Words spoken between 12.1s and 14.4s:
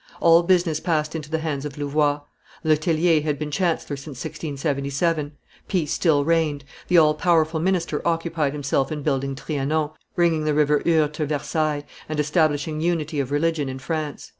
establishing unity of religion in France.